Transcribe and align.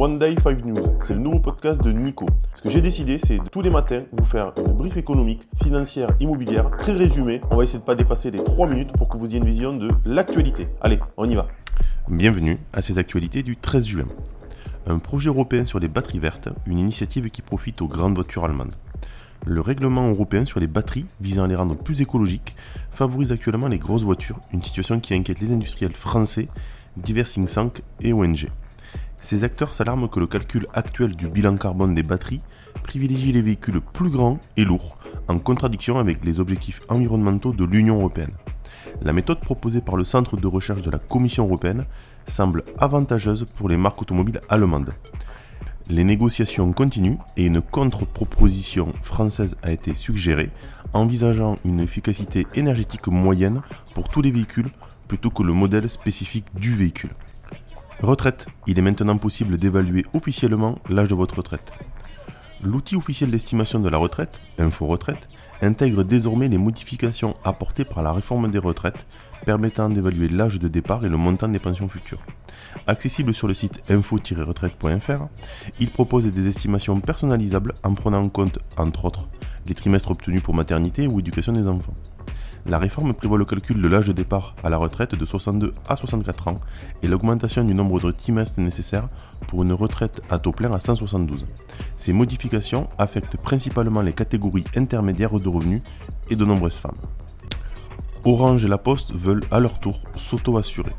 One 0.00 0.16
Day 0.16 0.36
5 0.40 0.64
News, 0.64 0.96
c'est 1.00 1.14
le 1.14 1.18
nouveau 1.18 1.40
podcast 1.40 1.82
de 1.82 1.90
Nico. 1.90 2.24
Ce 2.54 2.62
que 2.62 2.70
j'ai 2.70 2.80
décidé, 2.80 3.18
c'est 3.26 3.40
tous 3.50 3.62
les 3.62 3.68
matins 3.68 4.04
vous 4.12 4.24
faire 4.24 4.52
une 4.56 4.72
brief 4.72 4.96
économique, 4.96 5.48
financière, 5.60 6.10
immobilière, 6.20 6.70
très 6.78 6.92
résumée. 6.92 7.40
On 7.50 7.56
va 7.56 7.64
essayer 7.64 7.80
de 7.80 7.82
ne 7.82 7.86
pas 7.86 7.96
dépasser 7.96 8.30
les 8.30 8.44
3 8.44 8.68
minutes 8.68 8.92
pour 8.92 9.08
que 9.08 9.16
vous 9.16 9.26
ayez 9.26 9.38
une 9.38 9.44
vision 9.44 9.72
de 9.72 9.90
l'actualité. 10.04 10.68
Allez, 10.80 11.00
on 11.16 11.28
y 11.28 11.34
va. 11.34 11.48
Bienvenue 12.06 12.60
à 12.72 12.80
ces 12.80 12.98
actualités 12.98 13.42
du 13.42 13.56
13 13.56 13.86
juin. 13.86 14.06
Un 14.86 15.00
projet 15.00 15.30
européen 15.30 15.64
sur 15.64 15.80
les 15.80 15.88
batteries 15.88 16.20
vertes, 16.20 16.48
une 16.64 16.78
initiative 16.78 17.28
qui 17.28 17.42
profite 17.42 17.82
aux 17.82 17.88
grandes 17.88 18.14
voitures 18.14 18.44
allemandes. 18.44 18.74
Le 19.46 19.60
règlement 19.60 20.08
européen 20.08 20.44
sur 20.44 20.60
les 20.60 20.68
batteries 20.68 21.06
visant 21.20 21.42
à 21.42 21.48
les 21.48 21.56
rendre 21.56 21.74
plus 21.74 22.02
écologiques 22.02 22.54
favorise 22.92 23.32
actuellement 23.32 23.66
les 23.66 23.80
grosses 23.80 24.04
voitures, 24.04 24.38
une 24.52 24.62
situation 24.62 25.00
qui 25.00 25.14
inquiète 25.14 25.40
les 25.40 25.50
industriels 25.50 25.94
français, 25.94 26.46
divers 26.96 27.28
think 27.28 27.82
et 28.00 28.12
ONG. 28.12 28.48
Ces 29.20 29.44
acteurs 29.44 29.74
s'alarment 29.74 30.08
que 30.08 30.20
le 30.20 30.26
calcul 30.26 30.66
actuel 30.72 31.14
du 31.14 31.28
bilan 31.28 31.56
carbone 31.56 31.94
des 31.94 32.02
batteries 32.02 32.40
privilégie 32.82 33.32
les 33.32 33.42
véhicules 33.42 33.80
plus 33.80 34.10
grands 34.10 34.38
et 34.56 34.64
lourds, 34.64 34.98
en 35.28 35.38
contradiction 35.38 35.98
avec 35.98 36.24
les 36.24 36.40
objectifs 36.40 36.80
environnementaux 36.88 37.52
de 37.52 37.64
l'Union 37.64 37.98
européenne. 37.98 38.32
La 39.02 39.12
méthode 39.12 39.40
proposée 39.40 39.80
par 39.80 39.96
le 39.96 40.04
centre 40.04 40.36
de 40.36 40.46
recherche 40.46 40.82
de 40.82 40.90
la 40.90 40.98
Commission 40.98 41.44
européenne 41.44 41.84
semble 42.26 42.64
avantageuse 42.78 43.44
pour 43.56 43.68
les 43.68 43.76
marques 43.76 44.00
automobiles 44.00 44.40
allemandes. 44.48 44.90
Les 45.90 46.04
négociations 46.04 46.72
continuent 46.72 47.18
et 47.36 47.46
une 47.46 47.62
contre-proposition 47.62 48.92
française 49.02 49.56
a 49.62 49.72
été 49.72 49.94
suggérée, 49.94 50.50
envisageant 50.92 51.54
une 51.64 51.80
efficacité 51.80 52.46
énergétique 52.54 53.06
moyenne 53.06 53.62
pour 53.94 54.08
tous 54.08 54.20
les 54.20 54.30
véhicules 54.30 54.70
plutôt 55.06 55.30
que 55.30 55.42
le 55.42 55.52
modèle 55.52 55.88
spécifique 55.88 56.46
du 56.54 56.74
véhicule. 56.74 57.10
Retraite. 58.00 58.46
Il 58.68 58.78
est 58.78 58.82
maintenant 58.82 59.16
possible 59.16 59.58
d'évaluer 59.58 60.04
officiellement 60.14 60.78
l'âge 60.88 61.08
de 61.08 61.16
votre 61.16 61.38
retraite. 61.38 61.72
L'outil 62.62 62.94
officiel 62.94 63.32
d'estimation 63.32 63.80
de 63.80 63.88
la 63.88 63.98
retraite, 63.98 64.38
Info 64.56 64.86
Retraite, 64.86 65.28
intègre 65.62 66.04
désormais 66.04 66.46
les 66.46 66.58
modifications 66.58 67.34
apportées 67.42 67.84
par 67.84 68.04
la 68.04 68.12
réforme 68.12 68.50
des 68.50 68.58
retraites 68.58 69.04
permettant 69.44 69.88
d'évaluer 69.88 70.28
l'âge 70.28 70.60
de 70.60 70.68
départ 70.68 71.04
et 71.04 71.08
le 71.08 71.16
montant 71.16 71.48
des 71.48 71.58
pensions 71.58 71.88
futures. 71.88 72.22
Accessible 72.86 73.34
sur 73.34 73.48
le 73.48 73.54
site 73.54 73.80
info-retraite.fr, 73.88 75.26
il 75.80 75.90
propose 75.90 76.26
des 76.26 76.46
estimations 76.46 77.00
personnalisables 77.00 77.74
en 77.82 77.94
prenant 77.94 78.22
en 78.22 78.28
compte, 78.28 78.60
entre 78.76 79.06
autres, 79.06 79.28
les 79.66 79.74
trimestres 79.74 80.12
obtenus 80.12 80.42
pour 80.42 80.54
maternité 80.54 81.08
ou 81.08 81.18
éducation 81.18 81.52
des 81.52 81.66
enfants. 81.66 81.94
La 82.68 82.78
réforme 82.78 83.14
prévoit 83.14 83.38
le 83.38 83.46
calcul 83.46 83.80
de 83.80 83.88
l'âge 83.88 84.08
de 84.08 84.12
départ 84.12 84.54
à 84.62 84.68
la 84.68 84.76
retraite 84.76 85.14
de 85.14 85.24
62 85.24 85.72
à 85.88 85.96
64 85.96 86.48
ans 86.48 86.56
et 87.02 87.08
l'augmentation 87.08 87.64
du 87.64 87.72
nombre 87.72 87.98
de 87.98 88.10
trimestres 88.10 88.60
nécessaires 88.60 89.08
pour 89.46 89.62
une 89.62 89.72
retraite 89.72 90.20
à 90.28 90.38
taux 90.38 90.52
plein 90.52 90.70
à 90.74 90.78
172. 90.78 91.46
Ces 91.96 92.12
modifications 92.12 92.90
affectent 92.98 93.38
principalement 93.38 94.02
les 94.02 94.12
catégories 94.12 94.64
intermédiaires 94.76 95.40
de 95.40 95.48
revenus 95.48 95.80
et 96.28 96.36
de 96.36 96.44
nombreuses 96.44 96.74
femmes. 96.74 96.98
Orange 98.26 98.66
et 98.66 98.68
La 98.68 98.76
Poste 98.76 99.14
veulent 99.14 99.44
à 99.50 99.60
leur 99.60 99.80
tour 99.80 100.02
s'auto-assurer. 100.14 100.92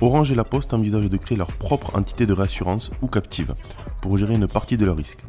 Orange 0.00 0.30
et 0.30 0.36
La 0.36 0.44
Poste 0.44 0.74
envisagent 0.74 1.10
de 1.10 1.16
créer 1.16 1.36
leur 1.36 1.52
propre 1.52 1.96
entité 1.96 2.24
de 2.24 2.32
réassurance 2.32 2.92
ou 3.02 3.08
captive 3.08 3.54
pour 4.00 4.16
gérer 4.16 4.34
une 4.34 4.46
partie 4.46 4.76
de 4.76 4.86
leurs 4.86 4.96
risques. 4.96 5.24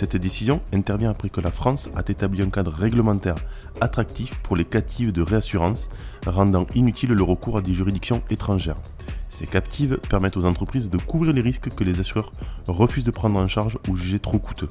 Cette 0.00 0.16
décision 0.16 0.62
intervient 0.72 1.10
après 1.10 1.28
que 1.28 1.42
la 1.42 1.50
France 1.50 1.90
a 1.94 2.00
établi 2.00 2.40
un 2.40 2.48
cadre 2.48 2.72
réglementaire 2.72 3.34
attractif 3.82 4.34
pour 4.36 4.56
les 4.56 4.64
captives 4.64 5.12
de 5.12 5.20
réassurance, 5.20 5.90
rendant 6.26 6.66
inutile 6.74 7.10
le 7.10 7.22
recours 7.22 7.58
à 7.58 7.60
des 7.60 7.74
juridictions 7.74 8.22
étrangères. 8.30 8.80
Ces 9.28 9.46
captives 9.46 9.98
permettent 10.08 10.38
aux 10.38 10.46
entreprises 10.46 10.88
de 10.88 10.96
couvrir 10.96 11.34
les 11.34 11.42
risques 11.42 11.68
que 11.68 11.84
les 11.84 12.00
assureurs 12.00 12.32
refusent 12.66 13.04
de 13.04 13.10
prendre 13.10 13.38
en 13.38 13.46
charge 13.46 13.78
ou 13.90 13.96
jugent 13.96 14.22
trop 14.22 14.38
coûteux. 14.38 14.70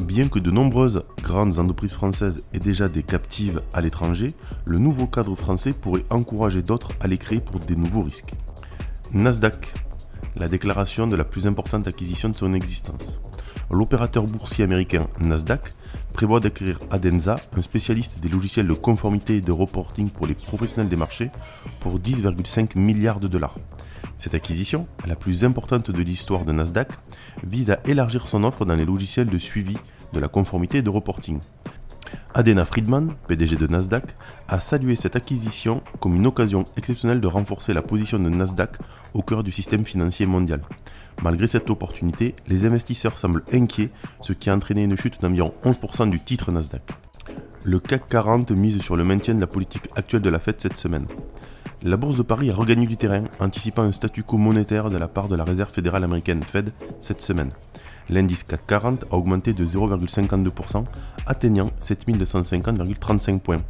Bien 0.00 0.30
que 0.30 0.38
de 0.38 0.50
nombreuses 0.50 1.04
grandes 1.22 1.58
entreprises 1.58 1.92
françaises 1.92 2.46
aient 2.54 2.58
déjà 2.58 2.88
des 2.88 3.02
captives 3.02 3.60
à 3.74 3.82
l'étranger, 3.82 4.32
le 4.64 4.78
nouveau 4.78 5.06
cadre 5.06 5.36
français 5.36 5.74
pourrait 5.74 6.06
encourager 6.08 6.62
d'autres 6.62 6.92
à 7.00 7.06
les 7.06 7.18
créer 7.18 7.40
pour 7.40 7.60
des 7.60 7.76
nouveaux 7.76 8.00
risques. 8.00 8.32
Nasdaq, 9.12 9.74
la 10.36 10.48
déclaration 10.48 11.06
de 11.06 11.16
la 11.16 11.24
plus 11.24 11.46
importante 11.46 11.86
acquisition 11.86 12.30
de 12.30 12.36
son 12.36 12.54
existence 12.54 13.18
l'opérateur 13.70 14.24
boursier 14.24 14.64
américain 14.64 15.08
Nasdaq 15.20 15.72
prévoit 16.12 16.40
d'acquérir 16.40 16.80
Adenza, 16.90 17.36
un 17.56 17.60
spécialiste 17.60 18.18
des 18.20 18.28
logiciels 18.28 18.66
de 18.66 18.72
conformité 18.72 19.36
et 19.36 19.40
de 19.40 19.52
reporting 19.52 20.10
pour 20.10 20.26
les 20.26 20.34
professionnels 20.34 20.88
des 20.88 20.96
marchés, 20.96 21.30
pour 21.80 21.98
10,5 21.98 22.78
milliards 22.78 23.20
de 23.20 23.28
dollars. 23.28 23.56
Cette 24.16 24.34
acquisition, 24.34 24.88
la 25.06 25.14
plus 25.14 25.44
importante 25.44 25.90
de 25.90 26.02
l'histoire 26.02 26.44
de 26.44 26.52
Nasdaq, 26.52 26.92
vise 27.44 27.70
à 27.70 27.78
élargir 27.84 28.26
son 28.26 28.42
offre 28.42 28.64
dans 28.64 28.74
les 28.74 28.84
logiciels 28.84 29.28
de 29.28 29.38
suivi 29.38 29.76
de 30.12 30.18
la 30.18 30.28
conformité 30.28 30.78
et 30.78 30.82
de 30.82 30.90
reporting. 30.90 31.38
Adena 32.38 32.64
Friedman, 32.64 33.16
PDG 33.26 33.56
de 33.56 33.66
Nasdaq, 33.66 34.14
a 34.46 34.60
salué 34.60 34.94
cette 34.94 35.16
acquisition 35.16 35.82
comme 35.98 36.14
une 36.14 36.28
occasion 36.28 36.62
exceptionnelle 36.76 37.20
de 37.20 37.26
renforcer 37.26 37.72
la 37.72 37.82
position 37.82 38.20
de 38.20 38.28
Nasdaq 38.28 38.78
au 39.12 39.22
cœur 39.22 39.42
du 39.42 39.50
système 39.50 39.84
financier 39.84 40.24
mondial. 40.24 40.60
Malgré 41.20 41.48
cette 41.48 41.68
opportunité, 41.68 42.36
les 42.46 42.64
investisseurs 42.64 43.18
semblent 43.18 43.42
inquiets, 43.52 43.90
ce 44.20 44.32
qui 44.34 44.50
a 44.50 44.54
entraîné 44.54 44.84
une 44.84 44.96
chute 44.96 45.20
d'environ 45.20 45.52
11% 45.64 46.10
du 46.10 46.20
titre 46.20 46.52
Nasdaq. 46.52 46.92
Le 47.64 47.80
CAC 47.80 48.06
40 48.06 48.52
mise 48.52 48.80
sur 48.82 48.94
le 48.94 49.02
maintien 49.02 49.34
de 49.34 49.40
la 49.40 49.48
politique 49.48 49.88
actuelle 49.96 50.22
de 50.22 50.30
la 50.30 50.38
Fed 50.38 50.60
cette 50.60 50.76
semaine. 50.76 51.08
La 51.82 51.96
bourse 51.96 52.18
de 52.18 52.22
Paris 52.22 52.50
a 52.50 52.54
regagné 52.54 52.86
du 52.86 52.96
terrain, 52.96 53.24
anticipant 53.40 53.82
un 53.82 53.90
statu 53.90 54.22
quo 54.22 54.38
monétaire 54.38 54.90
de 54.90 54.96
la 54.96 55.08
part 55.08 55.26
de 55.26 55.34
la 55.34 55.42
Réserve 55.42 55.72
fédérale 55.72 56.04
américaine 56.04 56.44
Fed 56.44 56.70
cette 57.00 57.20
semaine. 57.20 57.50
L'indice 58.10 58.42
CAC 58.42 58.66
40 58.66 59.04
a 59.10 59.16
augmenté 59.16 59.52
de 59.52 59.66
0,52%, 59.66 60.84
atteignant 61.26 61.70
7250,35 61.80 63.40
points. 63.40 63.62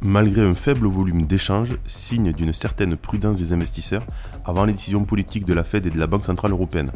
Malgré 0.00 0.42
un 0.42 0.52
faible 0.52 0.86
volume 0.86 1.26
d'échanges, 1.26 1.76
signe 1.86 2.32
d'une 2.32 2.52
certaine 2.52 2.96
prudence 2.96 3.38
des 3.38 3.52
investisseurs 3.52 4.04
avant 4.44 4.64
les 4.64 4.72
décisions 4.72 5.04
politiques 5.04 5.44
de 5.44 5.54
la 5.54 5.64
Fed 5.64 5.86
et 5.86 5.90
de 5.90 5.98
la 5.98 6.06
Banque 6.06 6.24
Centrale 6.24 6.52
Européenne. 6.52 6.92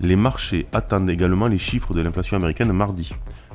Les 0.00 0.16
marchés 0.16 0.66
attendent 0.72 1.10
également 1.10 1.48
les 1.48 1.58
chiffres 1.58 1.92
de 1.92 2.00
l'inflation 2.00 2.36
américaine 2.36 2.72
mardi. 2.72 3.12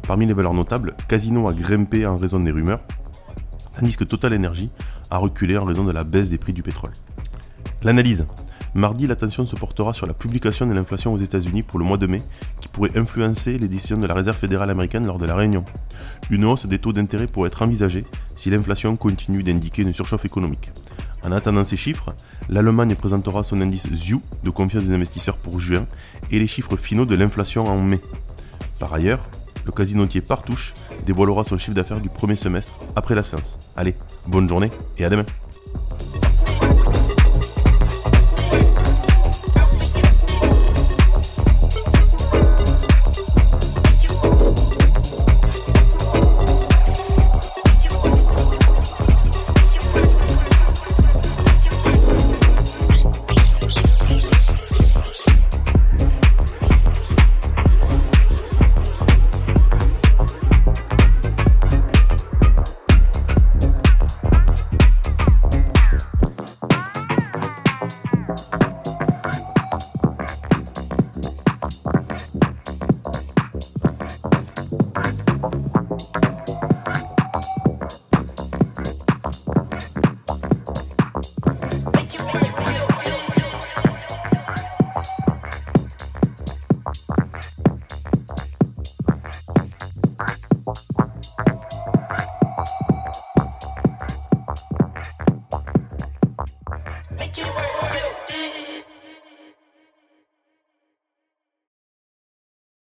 Parmi 0.08 0.26
les 0.26 0.34
valeurs 0.34 0.54
notables, 0.54 0.96
Casino 1.08 1.48
a 1.48 1.54
grimpé 1.54 2.06
en 2.06 2.18
raison 2.18 2.40
des 2.40 2.52
rumeurs, 2.52 2.82
tandis 3.80 3.98
que 3.98 4.04
Total 4.04 4.34
Energy 4.34 4.70
a 5.10 5.18
reculé 5.18 5.58
en 5.58 5.66
raison 5.66 5.84
de 5.84 5.92
la 5.92 6.04
baisse 6.04 6.30
des 6.30 6.38
prix 6.38 6.54
du 6.54 6.62
pétrole. 6.62 6.92
L'analyse. 7.84 8.26
Mardi, 8.76 9.08
l'attention 9.08 9.46
se 9.46 9.56
portera 9.56 9.94
sur 9.94 10.06
la 10.06 10.14
publication 10.14 10.66
de 10.66 10.74
l'inflation 10.74 11.14
aux 11.14 11.18
États-Unis 11.18 11.64
pour 11.64 11.80
le 11.80 11.86
mois 11.86 11.98
de 11.98 12.08
mai, 12.08 12.22
qui 12.60 12.68
pourrait 12.68 12.92
influencer 12.98 13.58
les 13.58 13.70
décisions 13.70 13.98
de 13.98 14.06
la 14.06 14.14
Réserve 14.14 14.36
fédérale 14.36 14.70
américaine 14.70 15.08
lors 15.08 15.18
de 15.18 15.26
la 15.26 15.34
réunion. 15.34 15.64
Une 16.30 16.44
hausse 16.44 16.66
des 16.66 16.78
taux 16.78 16.92
d'intérêt 16.92 17.28
pourrait 17.28 17.48
être 17.48 17.62
envisagée 17.62 18.04
si 18.36 18.50
l'inflation 18.50 18.98
continue 18.98 19.44
d'indiquer 19.44 19.84
une 19.84 19.94
surchauffe 19.94 20.26
économique. 20.26 20.72
En 21.24 21.32
attendant 21.32 21.64
ces 21.64 21.78
chiffres, 21.78 22.14
l'Allemagne 22.50 22.96
présentera 22.96 23.44
son 23.44 23.62
indice 23.62 23.88
ZU 23.94 24.20
de 24.44 24.50
confiance 24.50 24.84
des 24.84 24.94
investisseurs 24.94 25.38
pour 25.38 25.58
juin 25.62 25.88
et 26.30 26.38
les 26.38 26.46
chiffres 26.46 26.76
finaux 26.76 27.06
de 27.06 27.16
l'inflation 27.16 27.66
en 27.66 27.82
mai. 27.82 28.02
Par 28.78 28.94
ailleurs, 28.94 29.30
le 29.66 29.72
casinotier 29.72 30.20
Partouche 30.20 30.74
dévoilera 31.06 31.46
son 31.46 31.58
chiffre 31.58 31.74
d'affaires 31.74 32.02
du 32.02 32.10
premier 32.10 32.36
semestre 32.36 32.74
après 32.98 33.16
la 33.16 33.24
séance. 33.24 33.58
Allez, 33.78 33.96
bonne 34.28 34.50
journée 34.50 34.70
et 34.98 35.06
à 35.06 35.10
demain 35.10 35.26